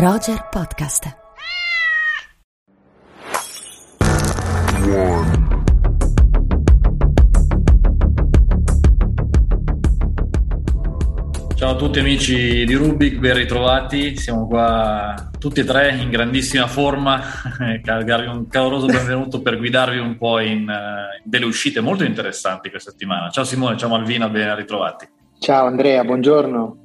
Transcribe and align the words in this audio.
Roger 0.00 0.46
Podcast. 0.48 1.16
Ciao 11.56 11.70
a 11.70 11.74
tutti 11.74 11.98
amici 11.98 12.64
di 12.64 12.74
Rubik, 12.74 13.18
ben 13.18 13.34
ritrovati. 13.34 14.16
Siamo 14.16 14.46
qua 14.46 15.30
tutti 15.36 15.58
e 15.58 15.64
tre 15.64 15.96
in 15.96 16.10
grandissima 16.10 16.68
forma. 16.68 17.20
Un 17.58 18.46
caloroso 18.46 18.86
benvenuto 18.86 19.42
per 19.42 19.58
guidarvi 19.58 19.98
un 19.98 20.16
po' 20.16 20.38
in, 20.38 20.68
uh, 20.68 21.28
delle 21.28 21.44
uscite 21.44 21.80
molto 21.80 22.04
interessanti 22.04 22.70
questa 22.70 22.92
settimana. 22.92 23.30
Ciao 23.30 23.42
Simone, 23.42 23.76
ciao 23.76 23.88
Malvina, 23.88 24.28
ben 24.28 24.54
ritrovati. 24.54 25.08
Ciao 25.40 25.66
Andrea, 25.66 26.04
buongiorno. 26.04 26.76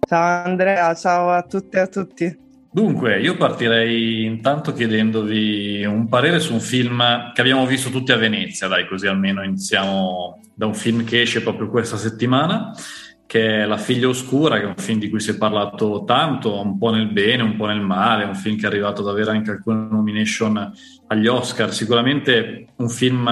Ciao 0.00 0.42
Andrea, 0.44 0.92
ciao 0.96 1.30
a 1.30 1.42
tutte 1.42 1.76
e 1.76 1.80
a 1.82 1.86
tutti. 1.86 2.46
Dunque, 2.70 3.18
io 3.18 3.36
partirei 3.36 4.24
intanto 4.24 4.74
chiedendovi 4.74 5.84
un 5.86 6.06
parere 6.06 6.38
su 6.38 6.52
un 6.52 6.60
film 6.60 7.32
che 7.32 7.40
abbiamo 7.40 7.64
visto 7.66 7.88
tutti 7.88 8.12
a 8.12 8.16
Venezia, 8.16 8.68
dai, 8.68 8.86
così 8.86 9.06
almeno 9.06 9.42
iniziamo 9.42 10.42
da 10.54 10.66
un 10.66 10.74
film 10.74 11.02
che 11.02 11.22
esce 11.22 11.42
proprio 11.42 11.70
questa 11.70 11.96
settimana, 11.96 12.72
che 13.26 13.62
è 13.62 13.66
La 13.66 13.78
figlia 13.78 14.08
oscura, 14.08 14.58
che 14.58 14.64
è 14.64 14.66
un 14.68 14.76
film 14.76 14.98
di 14.98 15.08
cui 15.08 15.20
si 15.20 15.30
è 15.30 15.38
parlato 15.38 16.04
tanto, 16.06 16.60
un 16.60 16.78
po' 16.78 16.90
nel 16.90 17.10
bene, 17.10 17.42
un 17.42 17.56
po' 17.56 17.66
nel 17.66 17.80
male, 17.80 18.24
un 18.24 18.34
film 18.34 18.56
che 18.56 18.64
è 18.64 18.68
arrivato 18.68 19.00
ad 19.00 19.08
avere 19.08 19.30
anche 19.30 19.50
alcune 19.50 19.86
nomination 19.90 20.70
agli 21.06 21.26
Oscar, 21.26 21.72
sicuramente 21.72 22.66
un 22.76 22.88
film 22.90 23.26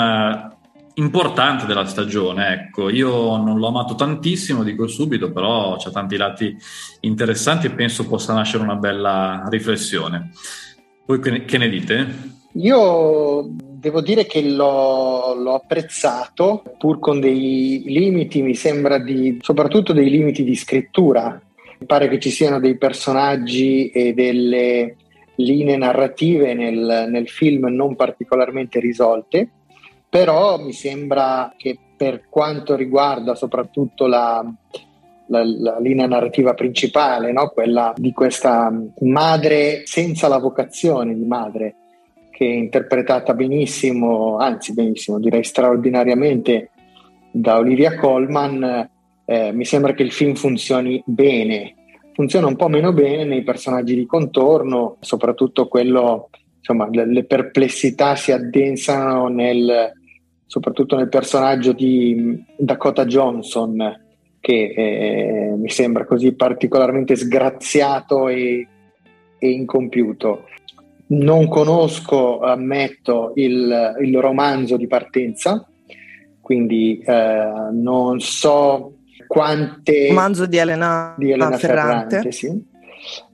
importante 0.96 1.66
della 1.66 1.86
stagione. 1.86 2.52
Ecco, 2.52 2.88
io 2.88 3.36
non 3.36 3.58
l'ho 3.58 3.68
amato 3.68 3.94
tantissimo, 3.94 4.62
dico 4.62 4.86
subito, 4.86 5.32
però 5.32 5.76
c'ha 5.76 5.90
tanti 5.90 6.16
lati 6.16 6.56
interessanti 7.00 7.66
e 7.66 7.70
penso 7.70 8.06
possa 8.06 8.34
nascere 8.34 8.62
una 8.62 8.76
bella 8.76 9.46
riflessione. 9.48 10.30
Voi 11.06 11.20
che 11.20 11.58
ne 11.58 11.68
dite? 11.68 12.34
Io 12.52 13.48
devo 13.58 14.00
dire 14.00 14.26
che 14.26 14.42
l'ho, 14.42 15.34
l'ho, 15.34 15.54
apprezzato, 15.54 16.62
pur 16.78 16.98
con 16.98 17.20
dei 17.20 17.82
limiti, 17.86 18.40
mi 18.40 18.54
sembra 18.54 18.98
di, 18.98 19.38
soprattutto 19.42 19.92
dei 19.92 20.08
limiti 20.08 20.42
di 20.42 20.56
scrittura. 20.56 21.40
Mi 21.78 21.86
pare 21.86 22.08
che 22.08 22.18
ci 22.18 22.30
siano 22.30 22.58
dei 22.58 22.78
personaggi 22.78 23.90
e 23.90 24.14
delle 24.14 24.96
linee 25.36 25.76
narrative 25.76 26.54
nel, 26.54 27.06
nel 27.10 27.28
film 27.28 27.66
non 27.66 27.94
particolarmente 27.94 28.80
risolte 28.80 29.50
però 30.16 30.58
mi 30.58 30.72
sembra 30.72 31.52
che 31.58 31.78
per 31.94 32.22
quanto 32.30 32.74
riguarda 32.74 33.34
soprattutto 33.34 34.06
la, 34.06 34.42
la, 35.26 35.44
la 35.44 35.78
linea 35.78 36.06
narrativa 36.06 36.54
principale, 36.54 37.32
no? 37.32 37.50
quella 37.50 37.92
di 37.94 38.12
questa 38.12 38.72
madre 39.00 39.82
senza 39.84 40.26
la 40.26 40.38
vocazione 40.38 41.14
di 41.14 41.26
madre, 41.26 41.74
che 42.30 42.46
è 42.46 42.50
interpretata 42.50 43.34
benissimo, 43.34 44.38
anzi 44.38 44.72
benissimo, 44.72 45.20
direi 45.20 45.44
straordinariamente 45.44 46.70
da 47.30 47.58
Olivia 47.58 47.96
Colman, 47.96 48.88
eh, 49.26 49.52
mi 49.52 49.66
sembra 49.66 49.92
che 49.92 50.02
il 50.02 50.12
film 50.12 50.32
funzioni 50.32 51.02
bene. 51.04 51.74
Funziona 52.14 52.46
un 52.46 52.56
po' 52.56 52.68
meno 52.68 52.94
bene 52.94 53.24
nei 53.26 53.42
personaggi 53.42 53.94
di 53.94 54.06
contorno, 54.06 54.96
soprattutto 55.00 55.68
quello, 55.68 56.30
insomma, 56.56 56.88
le, 56.90 57.04
le 57.06 57.24
perplessità 57.24 58.16
si 58.16 58.32
addensano 58.32 59.28
nel, 59.28 59.92
soprattutto 60.46 60.96
nel 60.96 61.08
personaggio 61.08 61.72
di 61.72 62.42
Dakota 62.56 63.04
Johnson, 63.04 64.04
che 64.40 64.72
eh, 64.76 65.54
mi 65.56 65.68
sembra 65.68 66.04
così 66.04 66.32
particolarmente 66.34 67.16
sgraziato 67.16 68.28
e, 68.28 68.66
e 69.38 69.48
incompiuto. 69.48 70.44
Non 71.08 71.48
conosco, 71.48 72.40
ammetto, 72.40 73.32
il, 73.34 73.96
il 74.00 74.18
romanzo 74.20 74.76
di 74.76 74.86
partenza, 74.86 75.68
quindi 76.40 77.00
eh, 77.04 77.48
non 77.72 78.20
so 78.20 78.98
quante... 79.26 80.08
Romanzo 80.08 80.46
di 80.46 80.56
Elena, 80.56 81.14
di 81.18 81.30
Elena 81.30 81.56
Ferrante. 81.56 82.16
Ferrante 82.16 82.32
sì. 82.32 82.64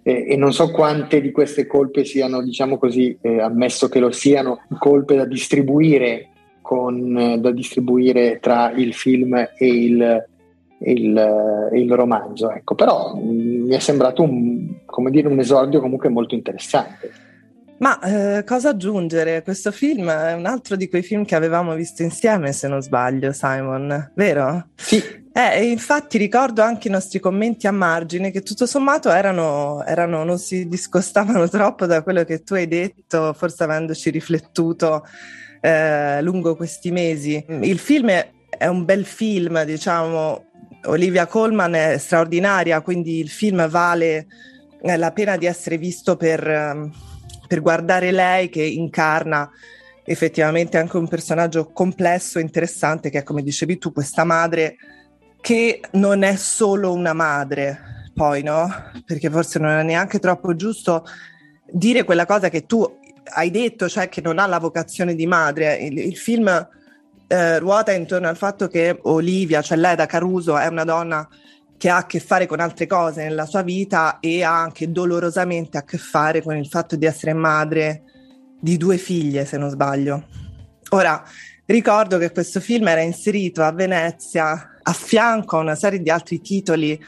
e, 0.02 0.26
e, 0.30 0.36
non 0.36 0.52
so 0.52 0.70
quante 0.70 1.20
di 1.20 1.30
queste 1.30 1.66
colpe 1.66 2.04
siano, 2.04 2.42
diciamo 2.42 2.78
così, 2.78 3.16
eh, 3.20 3.40
ammesso 3.40 3.88
che 3.88 4.00
lo 4.00 4.10
siano, 4.10 4.62
colpe 4.78 5.16
da 5.16 5.26
distribuire 5.26 6.31
con, 6.62 7.18
eh, 7.18 7.38
da 7.38 7.50
distribuire 7.50 8.38
tra 8.40 8.70
il 8.70 8.94
film 8.94 9.34
e 9.34 9.66
il, 9.66 10.26
il, 10.78 11.70
il 11.74 11.92
romanzo. 11.92 12.50
Ecco. 12.50 12.74
Però 12.74 13.14
mm, 13.14 13.66
mi 13.66 13.74
è 13.74 13.78
sembrato 13.78 14.22
un, 14.22 14.74
dire, 15.10 15.28
un 15.28 15.38
esordio 15.38 15.80
comunque 15.80 16.08
molto 16.08 16.34
interessante. 16.34 17.10
Ma 17.82 17.98
eh, 17.98 18.44
cosa 18.44 18.68
aggiungere? 18.68 19.42
Questo 19.42 19.72
film 19.72 20.08
è 20.08 20.34
un 20.34 20.46
altro 20.46 20.76
di 20.76 20.88
quei 20.88 21.02
film 21.02 21.24
che 21.24 21.34
avevamo 21.34 21.74
visto 21.74 22.04
insieme, 22.04 22.52
se 22.52 22.68
non 22.68 22.80
sbaglio, 22.80 23.32
Simon, 23.32 24.12
vero? 24.14 24.68
Sì. 24.76 25.02
Eh, 25.34 25.64
infatti 25.64 26.16
ricordo 26.16 26.62
anche 26.62 26.86
i 26.86 26.90
nostri 26.92 27.18
commenti 27.18 27.66
a 27.66 27.72
margine 27.72 28.30
che 28.30 28.42
tutto 28.42 28.66
sommato 28.66 29.10
erano, 29.10 29.82
erano, 29.84 30.22
non 30.22 30.38
si 30.38 30.68
discostavano 30.68 31.48
troppo 31.50 31.86
da 31.86 32.02
quello 32.02 32.22
che 32.22 32.44
tu 32.44 32.54
hai 32.54 32.68
detto, 32.68 33.32
forse 33.32 33.64
avendoci 33.64 34.10
riflettuto 34.10 35.04
eh, 35.62 36.20
lungo 36.22 36.56
questi 36.56 36.90
mesi. 36.90 37.42
Il 37.48 37.78
film 37.78 38.10
è 38.10 38.66
un 38.66 38.84
bel 38.84 39.04
film, 39.04 39.62
diciamo, 39.62 40.46
Olivia 40.86 41.26
Colman 41.26 41.74
è 41.74 41.96
straordinaria, 41.98 42.80
quindi 42.80 43.20
il 43.20 43.28
film 43.28 43.68
vale 43.68 44.26
eh, 44.82 44.96
la 44.96 45.12
pena 45.12 45.36
di 45.36 45.46
essere 45.46 45.78
visto 45.78 46.16
per, 46.16 46.46
ehm, 46.46 46.92
per 47.46 47.60
guardare 47.60 48.10
lei 48.10 48.48
che 48.48 48.64
incarna 48.64 49.48
effettivamente 50.04 50.78
anche 50.78 50.96
un 50.96 51.06
personaggio 51.06 51.70
complesso 51.70 52.40
e 52.40 52.42
interessante 52.42 53.08
che 53.08 53.20
è, 53.20 53.22
come 53.22 53.42
dicevi 53.42 53.78
tu, 53.78 53.92
questa 53.92 54.24
madre 54.24 54.74
che 55.40 55.80
non 55.92 56.24
è 56.24 56.34
solo 56.34 56.92
una 56.92 57.12
madre, 57.12 58.10
poi 58.14 58.42
no? 58.42 58.68
Perché 59.04 59.30
forse 59.30 59.60
non 59.60 59.70
è 59.70 59.82
neanche 59.84 60.18
troppo 60.18 60.56
giusto 60.56 61.04
dire 61.70 62.02
quella 62.04 62.26
cosa 62.26 62.48
che 62.48 62.66
tu 62.66 63.00
hai 63.24 63.50
detto, 63.50 63.88
cioè 63.88 64.08
che 64.08 64.20
non 64.20 64.38
ha 64.38 64.46
la 64.46 64.58
vocazione 64.58 65.14
di 65.14 65.26
madre. 65.26 65.76
Il, 65.76 65.98
il 65.98 66.16
film 66.16 66.68
eh, 67.26 67.58
ruota 67.58 67.92
intorno 67.92 68.28
al 68.28 68.36
fatto 68.36 68.68
che 68.68 68.98
Olivia, 69.02 69.62
cioè 69.62 69.78
lei 69.78 69.96
da 69.96 70.06
Caruso, 70.06 70.56
è 70.58 70.66
una 70.66 70.84
donna 70.84 71.28
che 71.76 71.88
ha 71.88 71.96
a 71.96 72.06
che 72.06 72.20
fare 72.20 72.46
con 72.46 72.60
altre 72.60 72.86
cose 72.86 73.24
nella 73.24 73.46
sua 73.46 73.62
vita 73.62 74.20
e 74.20 74.44
ha 74.44 74.60
anche 74.60 74.92
dolorosamente 74.92 75.78
a 75.78 75.82
che 75.82 75.98
fare 75.98 76.42
con 76.42 76.56
il 76.56 76.68
fatto 76.68 76.94
di 76.94 77.06
essere 77.06 77.32
madre 77.32 78.02
di 78.60 78.76
due 78.76 78.98
figlie, 78.98 79.44
se 79.44 79.56
non 79.56 79.68
sbaglio. 79.70 80.24
Ora, 80.90 81.22
ricordo 81.66 82.18
che 82.18 82.30
questo 82.30 82.60
film 82.60 82.86
era 82.86 83.00
inserito 83.00 83.62
a 83.62 83.72
Venezia 83.72 84.76
a 84.82 84.92
fianco 84.92 85.56
a 85.56 85.60
una 85.60 85.74
serie 85.74 86.00
di 86.00 86.10
altri 86.10 86.40
titoli 86.40 87.00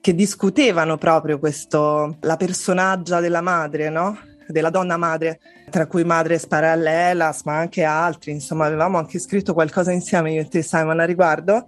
che 0.00 0.14
discutevano 0.14 0.98
proprio 0.98 1.38
questo, 1.38 2.18
la 2.20 2.36
personaggia 2.36 3.20
della 3.20 3.40
madre, 3.40 3.88
no? 3.88 4.18
Della 4.46 4.70
donna 4.70 4.96
madre, 4.96 5.40
tra 5.70 5.86
cui 5.86 6.04
Madre 6.04 6.38
Sparallelas, 6.38 7.42
ma 7.44 7.58
anche 7.58 7.82
altri, 7.84 8.32
insomma 8.32 8.66
avevamo 8.66 8.98
anche 8.98 9.18
scritto 9.18 9.54
qualcosa 9.54 9.92
insieme 9.92 10.32
io 10.32 10.40
e 10.40 10.48
te 10.48 10.62
Simon 10.62 11.00
a 11.00 11.04
riguardo. 11.04 11.66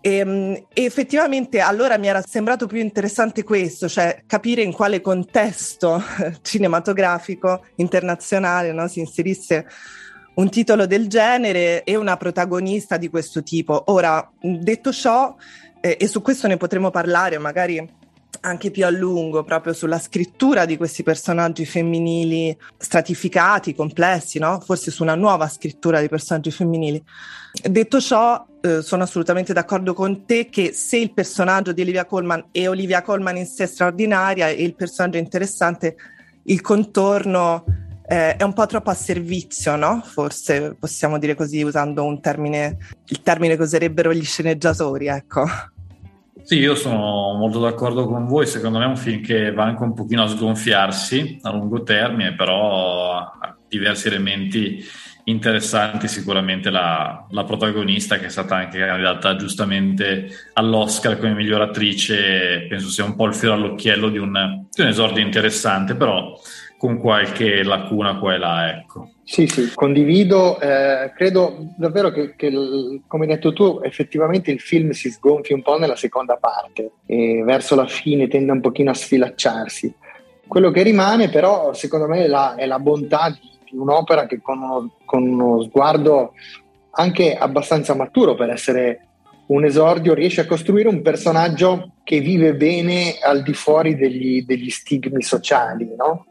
E, 0.00 0.16
ehm, 0.16 0.66
effettivamente 0.72 1.60
allora 1.60 1.98
mi 1.98 2.06
era 2.06 2.22
sembrato 2.22 2.66
più 2.66 2.78
interessante 2.78 3.42
questo, 3.42 3.88
cioè 3.88 4.22
capire 4.26 4.62
in 4.62 4.72
quale 4.72 5.00
contesto 5.00 6.02
cinematografico 6.42 7.64
internazionale 7.76 8.72
no, 8.72 8.86
si 8.88 9.00
inserisse 9.00 9.66
un 10.34 10.50
titolo 10.50 10.86
del 10.86 11.08
genere 11.08 11.82
e 11.82 11.96
una 11.96 12.16
protagonista 12.16 12.96
di 12.96 13.08
questo 13.08 13.42
tipo. 13.42 13.84
Ora, 13.86 14.30
detto 14.40 14.92
ciò, 14.92 15.34
eh, 15.80 15.96
e 15.98 16.06
su 16.06 16.22
questo 16.22 16.46
ne 16.46 16.56
potremo 16.56 16.90
parlare 16.90 17.38
magari 17.38 18.04
anche 18.40 18.70
più 18.70 18.84
a 18.84 18.90
lungo 18.90 19.44
proprio 19.44 19.72
sulla 19.72 19.98
scrittura 19.98 20.64
di 20.64 20.76
questi 20.76 21.02
personaggi 21.02 21.64
femminili 21.64 22.56
stratificati, 22.76 23.74
complessi, 23.74 24.38
no? 24.38 24.60
forse 24.60 24.90
su 24.90 25.02
una 25.02 25.14
nuova 25.14 25.48
scrittura 25.48 26.00
di 26.00 26.08
personaggi 26.08 26.50
femminili. 26.50 27.02
Detto 27.62 28.00
ciò, 28.00 28.44
eh, 28.60 28.82
sono 28.82 29.04
assolutamente 29.04 29.52
d'accordo 29.52 29.94
con 29.94 30.24
te 30.26 30.48
che 30.48 30.72
se 30.72 30.98
il 30.98 31.12
personaggio 31.12 31.72
di 31.72 31.82
Olivia 31.82 32.04
Colman 32.04 32.48
e 32.52 32.68
Olivia 32.68 33.02
Colman 33.02 33.36
in 33.36 33.46
sé 33.46 33.64
è 33.64 33.66
straordinaria 33.66 34.48
e 34.48 34.62
il 34.62 34.74
personaggio 34.74 35.18
è 35.18 35.20
interessante, 35.20 35.96
il 36.44 36.60
contorno 36.60 37.64
eh, 38.08 38.36
è 38.36 38.42
un 38.42 38.52
po' 38.52 38.66
troppo 38.66 38.90
a 38.90 38.94
servizio, 38.94 39.74
no? 39.76 40.02
Forse 40.04 40.76
possiamo 40.78 41.18
dire 41.18 41.34
così 41.34 41.62
usando 41.62 42.04
termine, 42.20 42.76
il 43.06 43.22
termine 43.22 43.56
che 43.56 43.62
userebbero 43.62 44.12
gli 44.12 44.24
sceneggiatori, 44.24 45.06
ecco. 45.06 45.44
Sì, 46.46 46.58
io 46.58 46.76
sono 46.76 47.34
molto 47.34 47.58
d'accordo 47.58 48.06
con 48.06 48.28
voi, 48.28 48.46
secondo 48.46 48.78
me 48.78 48.84
è 48.84 48.86
un 48.86 48.96
film 48.96 49.20
che 49.20 49.50
va 49.50 49.64
anche 49.64 49.82
un 49.82 49.94
pochino 49.94 50.22
a 50.22 50.28
sgonfiarsi 50.28 51.38
a 51.42 51.50
lungo 51.50 51.82
termine, 51.82 52.36
però 52.36 53.14
ha 53.16 53.56
diversi 53.66 54.06
elementi 54.06 54.80
interessanti. 55.24 56.06
Sicuramente 56.06 56.70
la, 56.70 57.26
la, 57.30 57.42
protagonista 57.42 58.18
che 58.18 58.26
è 58.26 58.28
stata 58.28 58.54
anche 58.54 58.78
candidata 58.78 59.34
giustamente 59.34 60.28
all'Oscar 60.52 61.18
come 61.18 61.34
miglior 61.34 61.62
attrice, 61.62 62.66
penso 62.68 62.90
sia 62.90 63.02
un 63.02 63.16
po' 63.16 63.26
il 63.26 63.34
fiore 63.34 63.56
all'occhiello 63.56 64.08
di 64.08 64.18
un, 64.18 64.66
di 64.70 64.82
un 64.82 64.86
esordio 64.86 65.24
interessante, 65.24 65.96
però 65.96 66.32
con 66.78 66.98
qualche 66.98 67.62
lacuna 67.62 68.18
qua 68.18 68.34
e 68.34 68.38
là, 68.38 68.70
ecco. 68.70 69.10
Sì, 69.24 69.46
sì, 69.46 69.72
condivido. 69.74 70.60
Eh, 70.60 71.12
credo 71.16 71.72
davvero 71.76 72.10
che, 72.10 72.34
che, 72.36 72.50
come 73.06 73.24
hai 73.24 73.32
detto 73.32 73.52
tu, 73.52 73.80
effettivamente 73.82 74.50
il 74.50 74.60
film 74.60 74.90
si 74.90 75.10
sgonfi 75.10 75.52
un 75.52 75.62
po' 75.62 75.78
nella 75.78 75.96
seconda 75.96 76.36
parte 76.36 76.92
e 77.06 77.42
verso 77.44 77.74
la 77.74 77.86
fine 77.86 78.28
tende 78.28 78.52
un 78.52 78.60
pochino 78.60 78.90
a 78.90 78.94
sfilacciarsi. 78.94 79.92
Quello 80.46 80.70
che 80.70 80.82
rimane 80.82 81.28
però, 81.28 81.72
secondo 81.72 82.06
me, 82.06 82.24
è 82.24 82.28
la, 82.28 82.54
è 82.54 82.66
la 82.66 82.78
bontà 82.78 83.30
di, 83.30 83.50
di, 83.68 83.76
un'opera 83.76 84.26
che 84.26 84.40
con 84.40 84.62
uno, 84.62 84.92
con 85.04 85.26
uno 85.26 85.62
sguardo 85.62 86.34
anche 86.92 87.34
abbastanza 87.34 87.94
maturo 87.94 88.34
per 88.34 88.50
essere 88.50 89.00
un 89.46 89.64
esordio, 89.64 90.14
riesce 90.14 90.42
a 90.42 90.46
costruire 90.46 90.88
un 90.88 91.02
personaggio 91.02 91.94
che 92.04 92.20
vive 92.20 92.54
bene 92.54 93.18
al 93.20 93.42
di 93.42 93.52
fuori 93.54 93.96
degli, 93.96 94.44
degli 94.44 94.70
stigmi 94.70 95.22
sociali, 95.22 95.92
no? 95.96 96.26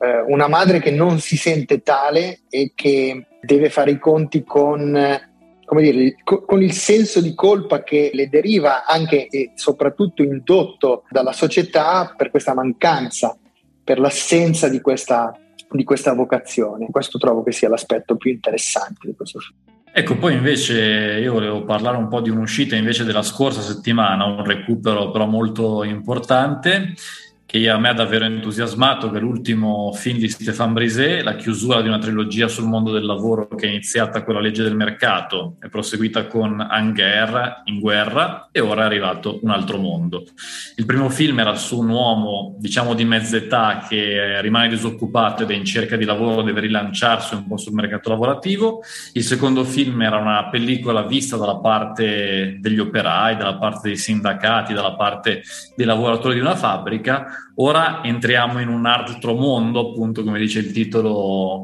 Eh, 0.00 0.24
una 0.26 0.48
madre 0.48 0.80
che 0.80 0.90
non 0.90 1.20
si 1.20 1.36
sente 1.36 1.82
tale 1.82 2.40
e 2.48 2.72
che 2.74 3.26
deve 3.40 3.68
fare 3.68 3.90
i 3.90 3.98
conti 3.98 4.44
con, 4.44 4.98
come 5.64 5.82
dire, 5.82 6.16
con 6.24 6.62
il 6.62 6.72
senso 6.72 7.20
di 7.20 7.34
colpa 7.34 7.82
che 7.82 8.10
le 8.14 8.28
deriva 8.28 8.86
anche 8.86 9.28
e 9.28 9.52
soprattutto 9.54 10.22
indotto 10.22 11.04
dalla 11.10 11.32
società 11.32 12.14
per 12.16 12.30
questa 12.30 12.54
mancanza, 12.54 13.36
per 13.84 13.98
l'assenza 13.98 14.68
di 14.68 14.80
questa, 14.80 15.38
di 15.70 15.84
questa 15.84 16.14
vocazione. 16.14 16.88
Questo 16.90 17.18
trovo 17.18 17.42
che 17.42 17.52
sia 17.52 17.68
l'aspetto 17.68 18.16
più 18.16 18.30
interessante 18.30 19.06
di 19.06 19.14
questo 19.14 19.38
film. 19.38 19.58
Ecco, 19.92 20.16
poi 20.16 20.34
invece 20.34 21.18
io 21.20 21.32
volevo 21.32 21.64
parlare 21.64 21.96
un 21.96 22.06
po' 22.08 22.20
di 22.20 22.30
un'uscita 22.30 22.76
invece 22.76 23.04
della 23.04 23.22
scorsa 23.22 23.60
settimana, 23.60 24.24
un 24.24 24.44
recupero 24.44 25.10
però 25.10 25.26
molto 25.26 25.82
importante 25.82 26.94
che 27.50 27.68
a 27.68 27.78
me 27.78 27.88
ha 27.88 27.94
davvero 27.94 28.26
entusiasmato, 28.26 29.10
che 29.10 29.18
è 29.18 29.20
l'ultimo 29.20 29.92
film 29.92 30.18
di 30.18 30.28
Stéphane 30.28 30.72
Brisé, 30.72 31.20
la 31.20 31.34
chiusura 31.34 31.82
di 31.82 31.88
una 31.88 31.98
trilogia 31.98 32.46
sul 32.46 32.66
mondo 32.66 32.92
del 32.92 33.04
lavoro 33.04 33.48
che 33.48 33.66
è 33.66 33.70
iniziata 33.70 34.22
con 34.22 34.34
la 34.34 34.40
legge 34.40 34.62
del 34.62 34.76
mercato, 34.76 35.56
è 35.58 35.66
proseguita 35.66 36.28
con 36.28 36.60
Anger, 36.60 37.62
In 37.64 37.80
guerra 37.80 38.50
e 38.52 38.60
ora 38.60 38.82
è 38.82 38.84
arrivato 38.84 39.40
Un 39.42 39.50
altro 39.50 39.78
mondo. 39.78 40.22
Il 40.76 40.86
primo 40.86 41.08
film 41.08 41.40
era 41.40 41.56
su 41.56 41.80
un 41.80 41.88
uomo, 41.88 42.54
diciamo 42.60 42.94
di 42.94 43.04
mezza 43.04 43.36
età, 43.36 43.84
che 43.88 44.40
rimane 44.40 44.68
disoccupato 44.68 45.42
ed 45.42 45.50
è 45.50 45.54
in 45.54 45.64
cerca 45.64 45.96
di 45.96 46.04
lavoro, 46.04 46.42
deve 46.42 46.60
rilanciarsi 46.60 47.34
un 47.34 47.48
po' 47.48 47.56
sul 47.56 47.72
mercato 47.72 48.10
lavorativo. 48.10 48.84
Il 49.14 49.24
secondo 49.24 49.64
film 49.64 50.00
era 50.02 50.18
una 50.18 50.48
pellicola 50.50 51.02
vista 51.02 51.36
dalla 51.36 51.56
parte 51.56 52.58
degli 52.60 52.78
operai, 52.78 53.34
dalla 53.34 53.56
parte 53.56 53.88
dei 53.88 53.96
sindacati, 53.96 54.72
dalla 54.72 54.94
parte 54.94 55.42
dei 55.74 55.86
lavoratori 55.86 56.34
di 56.34 56.40
una 56.40 56.54
fabbrica 56.54 57.38
Ora 57.56 58.02
entriamo 58.02 58.58
in 58.60 58.68
un 58.68 58.86
altro 58.86 59.34
mondo, 59.34 59.90
appunto, 59.90 60.22
come 60.22 60.38
dice 60.38 60.60
il 60.60 60.72
titolo 60.72 61.12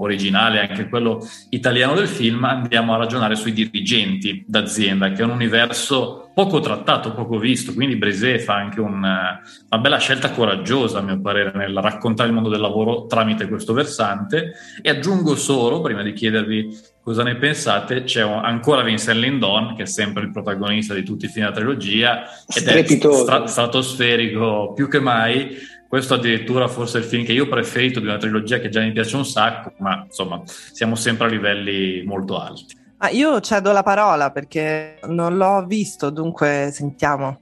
originale, 0.00 0.60
anche 0.60 0.88
quello 0.88 1.26
italiano 1.50 1.94
del 1.94 2.08
film, 2.08 2.44
andiamo 2.44 2.94
a 2.94 2.98
ragionare 2.98 3.34
sui 3.34 3.52
dirigenti 3.52 4.44
d'azienda, 4.46 5.10
che 5.12 5.22
è 5.22 5.24
un 5.24 5.30
universo 5.30 6.30
poco 6.34 6.60
trattato, 6.60 7.14
poco 7.14 7.38
visto, 7.38 7.72
quindi 7.72 7.96
Bresé 7.96 8.38
fa 8.38 8.56
anche 8.56 8.78
un, 8.78 8.96
una 8.96 9.80
bella 9.80 9.96
scelta 9.96 10.32
coraggiosa, 10.32 10.98
a 10.98 11.02
mio 11.02 11.18
parere, 11.18 11.52
nel 11.54 11.74
raccontare 11.78 12.28
il 12.28 12.34
mondo 12.34 12.50
del 12.50 12.60
lavoro 12.60 13.06
tramite 13.06 13.48
questo 13.48 13.72
versante. 13.72 14.52
E 14.82 14.90
aggiungo 14.90 15.34
solo, 15.34 15.80
prima 15.80 16.02
di 16.02 16.12
chiedervi 16.12 16.94
cosa 17.06 17.22
ne 17.22 17.36
pensate, 17.36 18.02
c'è 18.02 18.22
ancora 18.22 18.82
Vincent 18.82 19.20
Lindon, 19.20 19.76
che 19.76 19.84
è 19.84 19.86
sempre 19.86 20.24
il 20.24 20.32
protagonista 20.32 20.92
di 20.92 21.04
tutti 21.04 21.26
i 21.26 21.28
film 21.28 21.44
della 21.44 21.56
trilogia, 21.56 22.24
ed 22.52 22.66
è 22.66 22.84
stra- 22.84 23.46
stratosferico 23.46 24.72
più 24.74 24.88
che 24.88 24.98
mai 24.98 25.56
questo 25.88 26.14
addirittura 26.14 26.66
forse 26.66 26.98
è 26.98 27.02
il 27.02 27.06
film 27.06 27.24
che 27.24 27.32
io 27.32 27.44
ho 27.44 27.48
preferito 27.48 28.00
di 28.00 28.06
una 28.06 28.16
trilogia 28.16 28.58
che 28.58 28.70
già 28.70 28.80
mi 28.80 28.90
piace 28.90 29.14
un 29.14 29.24
sacco, 29.24 29.72
ma 29.78 30.02
insomma 30.02 30.42
siamo 30.44 30.96
sempre 30.96 31.28
a 31.28 31.30
livelli 31.30 32.02
molto 32.04 32.40
alti. 32.40 32.76
Ah, 32.96 33.10
io 33.10 33.40
cedo 33.40 33.70
la 33.70 33.84
parola 33.84 34.32
perché 34.32 34.98
non 35.04 35.36
l'ho 35.36 35.64
visto, 35.64 36.10
dunque 36.10 36.70
sentiamo. 36.72 37.38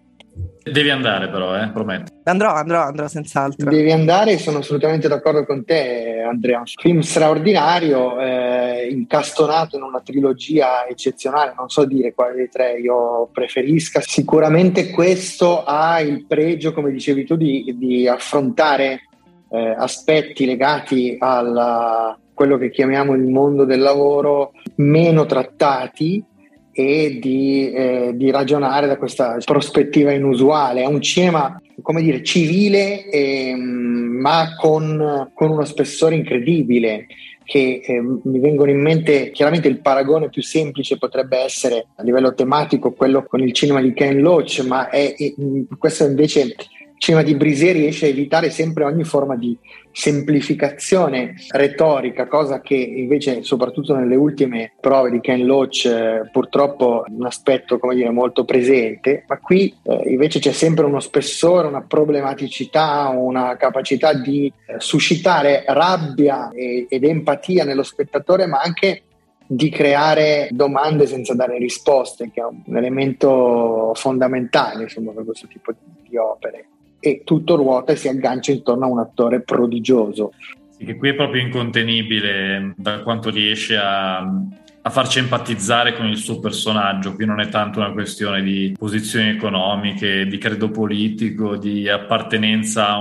Devi 0.64 0.88
andare 0.88 1.28
però, 1.28 1.54
eh, 1.60 1.68
prometto. 1.68 2.12
Andrò, 2.24 2.54
andrò, 2.54 2.80
andrò 2.82 3.06
senz'altro. 3.06 3.70
Devi 3.70 3.92
andare, 3.92 4.38
sono 4.38 4.58
assolutamente 4.58 5.08
d'accordo 5.08 5.44
con 5.44 5.64
te 5.64 6.22
Andrea. 6.26 6.62
Film 6.64 7.00
straordinario, 7.00 8.18
eh, 8.18 8.88
incastonato 8.90 9.76
in 9.76 9.82
una 9.82 10.00
trilogia 10.00 10.86
eccezionale, 10.86 11.52
non 11.56 11.68
so 11.68 11.84
dire 11.84 12.14
quale 12.14 12.34
dei 12.34 12.48
tre 12.48 12.78
io 12.78 13.28
preferisca. 13.30 14.00
Sicuramente 14.00 14.90
questo 14.90 15.64
ha 15.64 16.00
il 16.00 16.24
pregio, 16.26 16.72
come 16.72 16.90
dicevi 16.90 17.24
tu, 17.26 17.36
di, 17.36 17.74
di 17.76 18.08
affrontare 18.08 19.02
eh, 19.50 19.74
aspetti 19.76 20.46
legati 20.46 21.16
a 21.20 22.16
quello 22.32 22.56
che 22.56 22.70
chiamiamo 22.70 23.12
il 23.12 23.28
mondo 23.28 23.64
del 23.64 23.80
lavoro 23.80 24.52
meno 24.76 25.26
trattati 25.26 26.24
e 26.74 27.18
di, 27.20 27.70
eh, 27.70 28.10
di, 28.14 28.32
ragionare 28.32 28.88
da 28.88 28.96
questa 28.96 29.38
prospettiva 29.44 30.10
inusuale. 30.10 30.82
È 30.82 30.86
un 30.86 31.00
cinema, 31.00 31.60
come 31.80 32.02
dire, 32.02 32.22
civile, 32.24 33.08
eh, 33.08 33.54
ma 33.54 34.56
con, 34.56 35.30
con, 35.32 35.50
uno 35.50 35.64
spessore 35.64 36.16
incredibile. 36.16 37.06
Che 37.44 37.82
eh, 37.84 38.00
mi 38.00 38.38
vengono 38.38 38.70
in 38.70 38.80
mente 38.80 39.30
chiaramente 39.30 39.68
il 39.68 39.80
paragone 39.80 40.30
più 40.30 40.40
semplice 40.40 40.96
potrebbe 40.96 41.36
essere 41.36 41.88
a 41.96 42.02
livello 42.02 42.32
tematico 42.32 42.92
quello 42.92 43.22
con 43.24 43.40
il 43.40 43.52
cinema 43.52 43.82
di 43.82 43.92
Ken 43.92 44.20
Loach, 44.20 44.64
ma 44.66 44.88
è, 44.88 45.14
è, 45.14 45.34
questo 45.78 46.06
invece 46.06 46.54
cinema 46.96 47.22
di 47.22 47.34
Brisé 47.34 47.72
riesce 47.72 48.06
a 48.06 48.08
evitare 48.08 48.48
sempre 48.48 48.84
ogni 48.84 49.04
forma 49.04 49.36
di 49.36 49.54
semplificazione 49.94 51.34
retorica, 51.50 52.26
cosa 52.26 52.60
che 52.60 52.74
invece 52.74 53.44
soprattutto 53.44 53.94
nelle 53.94 54.16
ultime 54.16 54.72
prove 54.80 55.10
di 55.12 55.20
Ken 55.20 55.46
Loach 55.46 55.84
eh, 55.84 56.28
purtroppo 56.32 57.04
un 57.06 57.24
aspetto 57.24 57.78
come 57.78 57.94
dire 57.94 58.10
molto 58.10 58.44
presente, 58.44 59.24
ma 59.28 59.38
qui 59.38 59.72
eh, 59.84 60.10
invece 60.10 60.40
c'è 60.40 60.50
sempre 60.50 60.84
uno 60.84 60.98
spessore, 60.98 61.68
una 61.68 61.82
problematicità, 61.82 63.12
una 63.14 63.56
capacità 63.56 64.12
di 64.12 64.52
eh, 64.66 64.74
suscitare 64.78 65.62
rabbia 65.68 66.50
e, 66.50 66.86
ed 66.88 67.04
empatia 67.04 67.64
nello 67.64 67.84
spettatore, 67.84 68.46
ma 68.46 68.58
anche 68.58 69.02
di 69.46 69.68
creare 69.70 70.48
domande 70.50 71.06
senza 71.06 71.34
dare 71.34 71.56
risposte, 71.56 72.30
che 72.34 72.40
è 72.40 72.44
un 72.44 72.76
elemento 72.76 73.92
fondamentale 73.94 74.82
insomma, 74.82 75.12
per 75.12 75.24
questo 75.24 75.46
tipo 75.46 75.70
di, 75.70 76.08
di 76.08 76.16
opere 76.16 76.66
e 77.04 77.20
tutto 77.22 77.56
ruota 77.56 77.92
e 77.92 77.96
si 77.96 78.08
aggancia 78.08 78.50
intorno 78.50 78.86
a 78.86 78.88
un 78.88 78.98
attore 78.98 79.42
prodigioso. 79.42 80.32
Sì, 80.70 80.86
che 80.86 80.96
qui 80.96 81.10
è 81.10 81.14
proprio 81.14 81.42
incontenibile 81.42 82.72
da 82.76 83.02
quanto 83.02 83.28
riesce 83.28 83.76
a, 83.76 84.18
a 84.20 84.90
farci 84.90 85.18
empatizzare 85.18 85.94
con 85.94 86.06
il 86.06 86.16
suo 86.16 86.40
personaggio. 86.40 87.14
Qui 87.14 87.26
non 87.26 87.40
è 87.40 87.48
tanto 87.48 87.78
una 87.78 87.92
questione 87.92 88.42
di 88.42 88.74
posizioni 88.78 89.28
economiche, 89.28 90.26
di 90.26 90.38
credo 90.38 90.70
politico, 90.70 91.56
di 91.56 91.88
appartenenza 91.88 92.88
a 92.88 92.98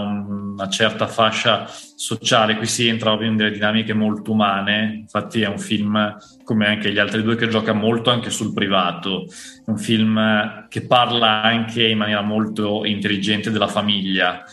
una 0.53 0.69
certa 0.69 1.07
fascia 1.07 1.67
sociale. 1.67 2.55
Qui 2.55 2.65
si 2.65 2.88
entra 2.88 3.10
proprio 3.10 3.29
in 3.29 3.36
delle 3.36 3.51
dinamiche 3.51 3.93
molto 3.93 4.31
umane. 4.31 5.00
Infatti 5.01 5.41
è 5.41 5.48
un 5.48 5.60
film, 5.60 6.17
come 6.43 6.67
anche 6.67 6.91
gli 6.91 7.00
altri 7.00 7.24
due, 7.24 7.36
che 7.36 7.48
gioca 7.48 7.74
molto 7.74 8.10
anche 8.10 8.29
sul 8.29 8.53
privato. 8.53 9.25
È 9.65 9.69
un 9.69 9.77
film 9.77 10.67
che 10.69 10.86
parla 10.86 11.41
anche 11.41 11.88
in 11.88 11.98
maniera 11.98 12.22
molto 12.22 12.86
intelligente 12.86 13.51
della 13.51 13.67
famiglia 13.67 14.43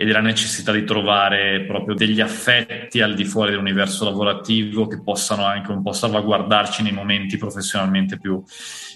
e 0.00 0.04
della 0.04 0.20
necessità 0.20 0.70
di 0.70 0.84
trovare 0.84 1.64
proprio 1.66 1.96
degli 1.96 2.20
affetti 2.20 3.00
al 3.00 3.16
di 3.16 3.24
fuori 3.24 3.50
dell'universo 3.50 4.04
lavorativo 4.04 4.86
che 4.86 5.02
possano 5.02 5.44
anche 5.44 5.72
un 5.72 5.82
po' 5.82 5.92
salvaguardarci 5.92 6.84
nei 6.84 6.92
momenti 6.92 7.36
professionalmente 7.36 8.16
più, 8.16 8.40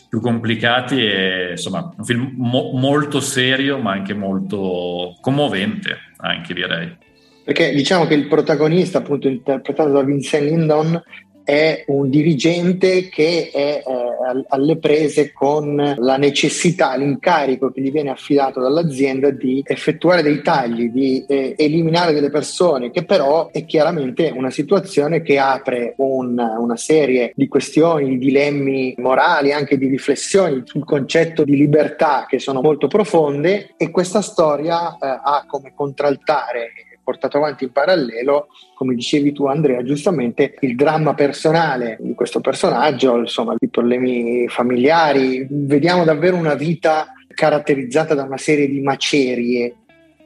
più 0.08 0.20
complicati 0.20 1.04
e 1.04 1.48
insomma 1.50 1.92
un 1.96 2.04
film 2.04 2.34
mo- 2.36 2.70
molto 2.74 3.18
serio 3.18 3.78
ma 3.78 3.90
anche 3.90 4.14
molto 4.14 5.16
commovente 5.20 6.11
anche 6.22 6.54
direi. 6.54 6.96
Perché 7.44 7.72
diciamo 7.72 8.06
che 8.06 8.14
il 8.14 8.28
protagonista, 8.28 8.98
appunto 8.98 9.28
interpretato 9.28 9.90
da 9.90 10.02
Vincent 10.02 10.44
Lindon, 10.44 11.02
è 11.44 11.84
un 11.88 12.10
dirigente 12.10 13.08
che 13.08 13.50
è 13.52 13.82
eh, 13.86 14.44
alle 14.48 14.76
prese 14.78 15.32
con 15.32 15.94
la 15.98 16.16
necessità, 16.16 16.94
l'incarico 16.96 17.70
che 17.70 17.80
gli 17.80 17.90
viene 17.90 18.10
affidato 18.10 18.60
dall'azienda 18.60 19.30
di 19.30 19.62
effettuare 19.66 20.22
dei 20.22 20.42
tagli, 20.42 20.88
di 20.88 21.24
eh, 21.26 21.54
eliminare 21.56 22.12
delle 22.12 22.30
persone, 22.30 22.90
che 22.90 23.04
però 23.04 23.50
è 23.50 23.64
chiaramente 23.64 24.32
una 24.34 24.50
situazione 24.50 25.22
che 25.22 25.38
apre 25.38 25.94
un, 25.98 26.38
una 26.38 26.76
serie 26.76 27.32
di 27.34 27.48
questioni, 27.48 28.10
di 28.10 28.18
dilemmi 28.18 28.94
morali, 28.98 29.52
anche 29.52 29.78
di 29.78 29.88
riflessioni 29.88 30.62
sul 30.64 30.84
concetto 30.84 31.44
di 31.44 31.56
libertà 31.56 32.26
che 32.28 32.38
sono 32.38 32.60
molto 32.60 32.86
profonde 32.86 33.74
e 33.76 33.90
questa 33.90 34.22
storia 34.22 34.94
eh, 34.94 34.98
ha 35.00 35.44
come 35.46 35.72
contraltare 35.74 36.70
portato 37.02 37.36
avanti 37.36 37.64
in 37.64 37.72
parallelo, 37.72 38.48
come 38.74 38.94
dicevi 38.94 39.32
tu 39.32 39.46
Andrea, 39.46 39.82
giustamente 39.82 40.56
il 40.60 40.76
dramma 40.76 41.14
personale 41.14 41.96
di 42.00 42.14
questo 42.14 42.40
personaggio, 42.40 43.18
insomma, 43.18 43.54
i 43.58 43.68
problemi 43.68 44.48
familiari. 44.48 45.46
Vediamo 45.48 46.04
davvero 46.04 46.36
una 46.36 46.54
vita 46.54 47.12
caratterizzata 47.34 48.14
da 48.14 48.24
una 48.24 48.38
serie 48.38 48.68
di 48.68 48.80
macerie 48.80 49.76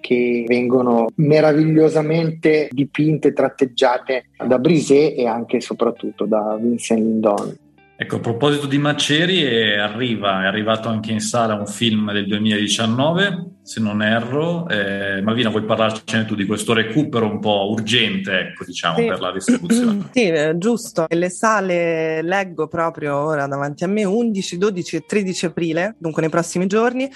che 0.01 0.45
vengono 0.47 1.09
meravigliosamente 1.17 2.69
dipinte 2.71 3.33
tratteggiate 3.33 4.27
da 4.47 4.59
Brisé 4.59 5.15
e 5.15 5.27
anche 5.27 5.57
e 5.57 5.61
soprattutto 5.61 6.27
da 6.27 6.57
Vincent 6.61 7.01
Lindon. 7.01 7.57
Ecco, 7.99 8.17
a 8.17 8.21
proposito 8.21 8.67
di 8.67 8.77
macerie, 8.77 9.79
arriva, 9.79 10.43
è 10.43 10.47
arrivato 10.47 10.91
anche 10.91 11.13
in 11.13 11.21
sala 11.21 11.55
un 11.55 11.67
film 11.67 12.13
del 12.13 12.27
2019, 12.27 13.53
se 13.63 13.81
non 13.81 14.03
erro. 14.03 14.69
Eh, 14.69 15.23
Malvina, 15.23 15.49
vuoi 15.49 15.65
parlarcene 15.65 16.27
tu 16.27 16.35
di 16.35 16.45
questo 16.45 16.75
recupero 16.75 17.25
un 17.25 17.41
po' 17.41 17.71
urgente, 17.71 18.39
ecco, 18.39 18.67
diciamo, 18.67 18.99
sì. 18.99 19.07
per 19.07 19.21
la 19.21 19.33
distribuzione? 19.33 20.09
Sì, 20.13 20.29
eh, 20.29 20.59
giusto. 20.59 21.07
Le 21.09 21.31
sale 21.31 22.21
leggo 22.21 22.69
proprio 22.69 23.17
ora 23.17 23.47
davanti 23.47 23.85
a 23.85 23.87
me, 23.87 24.05
11, 24.05 24.59
12 24.59 24.97
e 24.97 25.05
13 25.07 25.47
aprile, 25.47 25.97
dunque 25.99 26.21
nei 26.21 26.31
prossimi 26.31 26.67
giorni, 26.67 27.11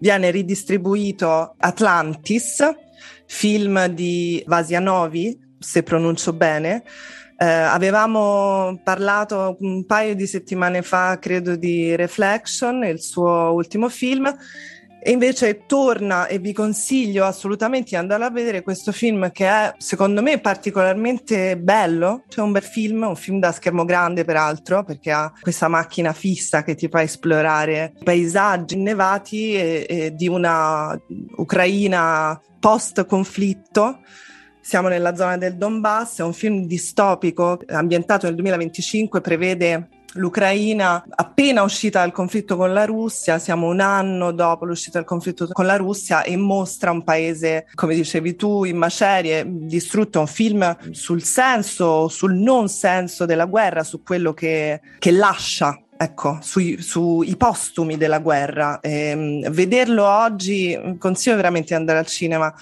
viene 0.00 0.32
ridistribuito 0.32 1.54
Atlantis, 1.58 2.60
film 3.26 3.86
di 3.86 4.42
Vasianovi, 4.44 5.38
se 5.60 5.84
pronuncio 5.84 6.32
bene, 6.32 6.82
eh, 7.36 7.44
avevamo 7.44 8.80
parlato 8.82 9.56
un 9.60 9.84
paio 9.86 10.14
di 10.14 10.26
settimane 10.26 10.82
fa, 10.82 11.18
credo, 11.18 11.56
di 11.56 11.94
Reflection, 11.96 12.84
il 12.84 13.00
suo 13.00 13.52
ultimo 13.52 13.88
film, 13.88 14.34
e 15.06 15.10
invece 15.10 15.66
torna 15.66 16.26
e 16.28 16.38
vi 16.38 16.54
consiglio 16.54 17.26
assolutamente 17.26 17.90
di 17.90 17.96
andare 17.96 18.24
a 18.24 18.30
vedere 18.30 18.62
questo 18.62 18.90
film 18.90 19.30
che 19.32 19.46
è 19.46 19.74
secondo 19.76 20.22
me 20.22 20.38
particolarmente 20.38 21.58
bello, 21.58 22.22
cioè 22.28 22.42
un 22.42 22.52
bel 22.52 22.62
film, 22.62 23.02
un 23.02 23.14
film 23.14 23.38
da 23.38 23.52
schermo 23.52 23.84
grande 23.84 24.24
peraltro 24.24 24.82
perché 24.82 25.10
ha 25.10 25.30
questa 25.42 25.68
macchina 25.68 26.14
fissa 26.14 26.62
che 26.62 26.74
ti 26.74 26.88
fa 26.88 27.02
esplorare 27.02 27.92
paesaggi 28.02 28.76
innevati 28.76 29.54
e, 29.54 29.86
e 29.86 30.14
di 30.14 30.26
una 30.26 30.98
Ucraina 31.36 32.40
post 32.58 33.04
conflitto 33.04 33.98
siamo 34.64 34.88
nella 34.88 35.14
zona 35.14 35.36
del 35.36 35.56
Donbass, 35.56 36.20
è 36.20 36.22
un 36.22 36.32
film 36.32 36.64
distopico 36.64 37.60
ambientato 37.68 38.24
nel 38.24 38.34
2025, 38.34 39.20
prevede 39.20 39.88
l'Ucraina 40.14 41.04
appena 41.10 41.62
uscita 41.62 42.00
dal 42.00 42.12
conflitto 42.12 42.56
con 42.56 42.72
la 42.72 42.86
Russia, 42.86 43.38
siamo 43.38 43.68
un 43.68 43.80
anno 43.80 44.32
dopo 44.32 44.64
l'uscita 44.64 44.96
del 44.96 45.06
conflitto 45.06 45.48
con 45.48 45.66
la 45.66 45.76
Russia 45.76 46.22
e 46.22 46.38
mostra 46.38 46.92
un 46.92 47.04
paese, 47.04 47.66
come 47.74 47.94
dicevi 47.94 48.36
tu, 48.36 48.64
in 48.64 48.78
macerie, 48.78 49.44
distrutto, 49.46 50.20
un 50.20 50.26
film 50.26 50.74
sul 50.92 51.22
senso, 51.22 52.08
sul 52.08 52.32
non 52.32 52.68
senso 52.68 53.26
della 53.26 53.44
guerra, 53.44 53.84
su 53.84 54.02
quello 54.02 54.32
che, 54.32 54.80
che 54.98 55.10
lascia 55.10 55.78
ecco, 55.96 56.38
sui, 56.40 56.80
sui, 56.80 57.36
postumi 57.36 57.98
della 57.98 58.18
guerra. 58.18 58.80
E, 58.80 58.90
ehm, 58.90 59.50
vederlo 59.50 60.06
oggi, 60.06 60.96
consiglio 60.98 61.36
veramente 61.36 61.68
di 61.68 61.74
andare 61.74 61.98
al 61.98 62.06
cinema 62.06 62.52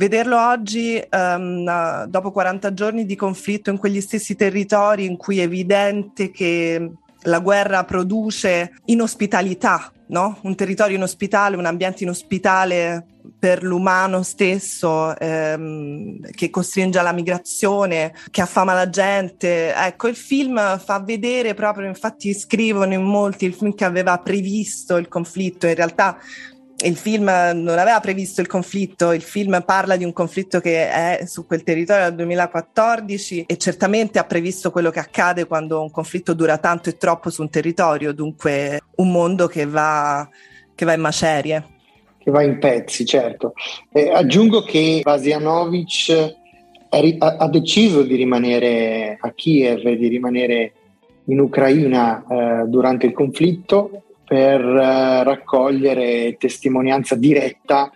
Vederlo 0.00 0.48
oggi, 0.48 0.98
um, 1.10 2.06
dopo 2.06 2.30
40 2.30 2.72
giorni 2.72 3.04
di 3.04 3.16
conflitto 3.16 3.68
in 3.68 3.76
quegli 3.76 4.00
stessi 4.00 4.34
territori 4.34 5.04
in 5.04 5.18
cui 5.18 5.40
è 5.40 5.42
evidente 5.42 6.30
che 6.30 6.90
la 7.24 7.38
guerra 7.40 7.84
produce 7.84 8.76
inospitalità, 8.86 9.92
no? 10.06 10.38
un 10.44 10.54
territorio 10.54 10.96
inospitale, 10.96 11.56
un 11.56 11.66
ambiente 11.66 12.04
inospitale 12.04 13.04
per 13.38 13.62
l'umano 13.62 14.22
stesso, 14.22 15.14
ehm, 15.18 16.30
che 16.30 16.48
costringe 16.48 16.98
alla 16.98 17.12
migrazione, 17.12 18.14
che 18.30 18.40
affama 18.40 18.72
la 18.72 18.88
gente. 18.88 19.74
Ecco, 19.74 20.08
il 20.08 20.16
film 20.16 20.78
fa 20.78 20.98
vedere 21.00 21.52
proprio, 21.52 21.86
infatti 21.86 22.32
scrivono 22.32 22.94
in 22.94 23.02
molti, 23.02 23.44
il 23.44 23.52
film 23.52 23.74
che 23.74 23.84
aveva 23.84 24.16
previsto 24.16 24.96
il 24.96 25.08
conflitto, 25.08 25.66
in 25.66 25.74
realtà 25.74 26.16
il 26.82 26.96
film 26.96 27.24
non 27.26 27.78
aveva 27.78 28.00
previsto 28.00 28.40
il 28.40 28.46
conflitto, 28.46 29.12
il 29.12 29.22
film 29.22 29.62
parla 29.64 29.96
di 29.96 30.04
un 30.04 30.12
conflitto 30.12 30.60
che 30.60 30.88
è 30.88 31.24
su 31.26 31.46
quel 31.46 31.62
territorio 31.62 32.04
dal 32.04 32.14
2014 32.14 33.44
e 33.46 33.56
certamente 33.58 34.18
ha 34.18 34.24
previsto 34.24 34.70
quello 34.70 34.90
che 34.90 34.98
accade 34.98 35.46
quando 35.46 35.82
un 35.82 35.90
conflitto 35.90 36.32
dura 36.32 36.58
tanto 36.58 36.88
e 36.88 36.96
troppo 36.96 37.30
su 37.30 37.42
un 37.42 37.50
territorio, 37.50 38.12
dunque 38.12 38.80
un 38.96 39.10
mondo 39.10 39.46
che 39.46 39.66
va, 39.66 40.28
che 40.74 40.84
va 40.84 40.94
in 40.94 41.00
macerie. 41.00 41.64
Che 42.18 42.30
va 42.30 42.42
in 42.42 42.58
pezzi, 42.58 43.04
certo. 43.04 43.52
Eh, 43.92 44.10
aggiungo 44.10 44.62
che 44.62 45.00
Vasianovic 45.02 46.38
ha 46.90 47.48
deciso 47.48 48.02
di 48.02 48.16
rimanere 48.16 49.16
a 49.20 49.30
Kiev 49.30 49.88
di 49.88 50.08
rimanere 50.08 50.72
in 51.24 51.38
Ucraina 51.38 52.24
eh, 52.28 52.64
durante 52.66 53.06
il 53.06 53.12
conflitto 53.12 54.02
per 54.30 54.60
eh, 54.60 55.24
raccogliere 55.24 56.36
testimonianza 56.38 57.16
diretta 57.16 57.90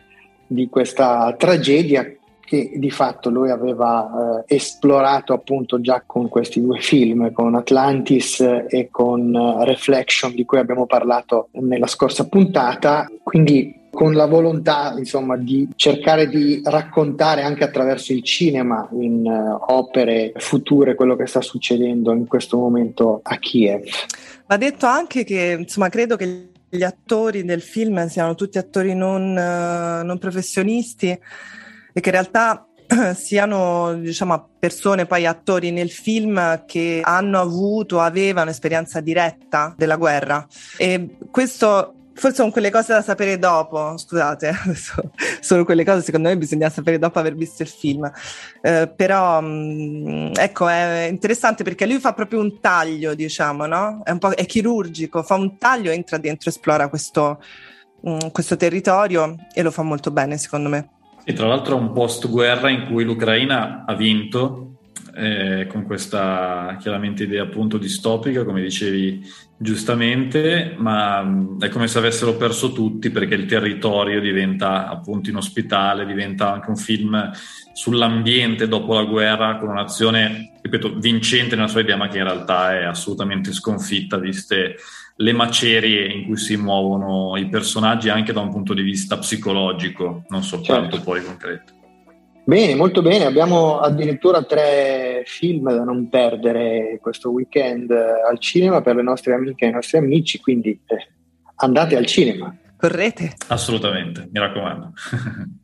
di 0.44 0.68
questa 0.68 1.32
tragedia 1.38 2.04
che 2.40 2.72
di 2.74 2.90
fatto 2.90 3.30
lui 3.30 3.50
aveva 3.50 4.42
eh, 4.44 4.56
esplorato 4.56 5.32
appunto 5.32 5.80
già 5.80 6.02
con 6.04 6.28
questi 6.28 6.60
due 6.60 6.80
film, 6.80 7.32
con 7.32 7.54
Atlantis 7.54 8.40
e 8.40 8.88
con 8.90 9.32
uh, 9.32 9.62
Reflection 9.62 10.34
di 10.34 10.44
cui 10.44 10.58
abbiamo 10.58 10.86
parlato 10.86 11.50
nella 11.52 11.86
scorsa 11.86 12.26
puntata, 12.26 13.08
quindi 13.22 13.82
con 13.94 14.12
la 14.12 14.26
volontà 14.26 14.94
insomma 14.98 15.38
di 15.38 15.68
cercare 15.76 16.28
di 16.28 16.60
raccontare 16.62 17.42
anche 17.42 17.64
attraverso 17.64 18.12
il 18.12 18.22
cinema 18.22 18.86
in 18.92 19.24
uh, 19.24 19.72
opere 19.72 20.32
future 20.36 20.94
quello 20.94 21.16
che 21.16 21.26
sta 21.26 21.40
succedendo 21.40 22.12
in 22.12 22.26
questo 22.26 22.58
momento 22.58 23.20
a 23.22 23.38
Kiev. 23.38 23.84
Va 24.46 24.58
detto 24.58 24.84
anche 24.84 25.24
che, 25.24 25.56
insomma, 25.58 25.88
credo 25.88 26.16
che 26.16 26.50
gli 26.68 26.82
attori 26.82 27.44
del 27.44 27.62
film 27.62 28.06
siano 28.08 28.34
tutti 28.34 28.58
attori 28.58 28.94
non, 28.94 29.30
uh, 29.30 30.04
non 30.04 30.18
professionisti 30.18 31.08
e 31.08 32.00
che 32.00 32.08
in 32.08 32.14
realtà 32.14 32.66
siano 33.14 33.94
diciamo, 33.94 34.50
persone, 34.58 35.06
poi 35.06 35.24
attori 35.24 35.70
nel 35.70 35.90
film 35.90 36.64
che 36.66 37.00
hanno 37.02 37.40
avuto, 37.40 38.00
avevano 38.00 38.50
esperienza 38.50 39.00
diretta 39.00 39.74
della 39.76 39.96
guerra. 39.96 40.46
E 40.76 41.16
questo 41.30 41.94
Forse 42.16 42.36
sono 42.36 42.50
quelle 42.50 42.70
cose 42.70 42.92
da 42.92 43.02
sapere 43.02 43.38
dopo, 43.38 43.96
scusate, 43.98 44.54
sono 45.40 45.64
quelle 45.64 45.84
cose 45.84 46.02
secondo 46.02 46.28
me 46.28 46.36
bisogna 46.36 46.70
sapere 46.70 46.98
dopo 46.98 47.18
aver 47.18 47.34
visto 47.34 47.62
il 47.62 47.68
film. 47.68 48.10
Eh, 48.62 48.92
però 48.94 49.40
mm, 49.42 50.32
ecco, 50.36 50.68
è 50.68 51.08
interessante 51.10 51.64
perché 51.64 51.86
lui 51.86 51.98
fa 51.98 52.12
proprio 52.12 52.40
un 52.40 52.60
taglio, 52.60 53.14
diciamo, 53.14 53.66
no? 53.66 54.02
È 54.04 54.10
un 54.10 54.18
po' 54.18 54.30
è 54.30 54.46
chirurgico, 54.46 55.22
fa 55.22 55.34
un 55.34 55.58
taglio, 55.58 55.90
entra 55.90 56.18
dentro, 56.18 56.50
esplora 56.50 56.88
questo, 56.88 57.42
mh, 58.00 58.10
mm, 58.10 58.18
questo 58.32 58.56
territorio 58.56 59.34
e 59.52 59.62
lo 59.62 59.72
fa 59.72 59.82
molto 59.82 60.10
bene, 60.12 60.38
secondo 60.38 60.68
me. 60.68 60.88
E 61.24 61.32
tra 61.32 61.48
l'altro 61.48 61.76
è 61.76 61.80
un 61.80 61.92
post 61.92 62.28
guerra 62.28 62.70
in 62.70 62.86
cui 62.86 63.02
l'Ucraina 63.02 63.84
ha 63.86 63.94
vinto 63.94 64.73
eh, 65.16 65.66
con 65.68 65.84
questa 65.84 66.76
chiaramente 66.80 67.24
idea 67.24 67.42
appunto 67.42 67.78
distopica, 67.78 68.44
come 68.44 68.60
dicevi 68.60 69.22
giustamente, 69.56 70.74
ma 70.76 71.22
mm, 71.22 71.60
è 71.60 71.68
come 71.68 71.86
se 71.86 71.98
avessero 71.98 72.36
perso 72.36 72.72
tutti 72.72 73.10
perché 73.10 73.34
il 73.34 73.46
territorio 73.46 74.20
diventa 74.20 74.88
appunto 74.88 75.30
inospitale, 75.30 76.06
diventa 76.06 76.52
anche 76.52 76.70
un 76.70 76.76
film 76.76 77.30
sull'ambiente 77.72 78.68
dopo 78.68 78.94
la 78.94 79.04
guerra 79.04 79.56
con 79.58 79.68
un'azione, 79.68 80.58
ripeto, 80.62 80.98
vincente 80.98 81.54
nella 81.54 81.68
sua 81.68 81.80
idea, 81.80 81.96
ma 81.96 82.08
che 82.08 82.18
in 82.18 82.24
realtà 82.24 82.78
è 82.78 82.84
assolutamente 82.84 83.52
sconfitta, 83.52 84.18
viste 84.18 84.76
le 85.16 85.32
macerie 85.32 86.12
in 86.12 86.24
cui 86.24 86.36
si 86.36 86.56
muovono 86.56 87.36
i 87.36 87.48
personaggi 87.48 88.08
anche 88.08 88.32
da 88.32 88.40
un 88.40 88.50
punto 88.50 88.74
di 88.74 88.82
vista 88.82 89.16
psicologico, 89.18 90.24
non 90.28 90.42
soltanto 90.42 90.96
certo. 90.96 91.04
poi 91.04 91.24
concreto. 91.24 91.72
Bene, 92.44 92.74
molto 92.74 93.00
bene. 93.00 93.24
Abbiamo 93.24 93.78
addirittura 93.78 94.42
tre 94.42 95.22
film 95.24 95.72
da 95.72 95.82
non 95.82 96.08
perdere 96.10 96.98
questo 97.00 97.30
weekend 97.30 97.90
al 97.90 98.38
cinema 98.38 98.82
per 98.82 98.96
le 98.96 99.02
nostre 99.02 99.34
amiche 99.34 99.64
e 99.64 99.68
i 99.68 99.72
nostri 99.72 99.98
amici, 99.98 100.40
quindi 100.40 100.78
eh, 100.86 101.08
andate 101.56 101.96
al 101.96 102.04
cinema. 102.04 102.54
Correte. 102.76 103.34
Assolutamente, 103.48 104.28
mi 104.30 104.38
raccomando. 104.38 104.92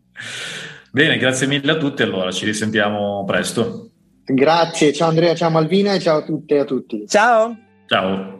bene, 0.90 1.18
grazie 1.18 1.46
mille 1.46 1.72
a 1.72 1.76
tutti. 1.76 2.02
Allora, 2.02 2.32
ci 2.32 2.46
risentiamo 2.46 3.24
presto. 3.26 3.90
Grazie, 4.24 4.92
ciao 4.92 5.08
Andrea, 5.08 5.34
ciao 5.34 5.50
Malvina 5.50 5.92
e 5.92 6.00
ciao 6.00 6.18
a 6.18 6.22
tutte 6.22 6.54
e 6.54 6.58
a 6.60 6.64
tutti. 6.64 7.06
Ciao. 7.06 7.56
Ciao. 7.86 8.39